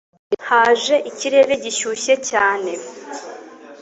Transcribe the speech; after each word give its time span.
haje 0.47 0.95
ikirere 1.09 1.53
gishyushyecyane 1.63 2.73